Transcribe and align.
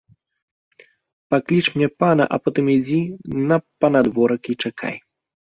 Пакліч 1.31 1.65
мне 1.75 1.89
пана, 2.05 2.23
а 2.33 2.41
потым 2.43 2.65
ідзі 2.77 2.99
на 3.53 3.61
панадворак 3.87 4.41
і 4.57 4.59
чакай. 4.67 4.95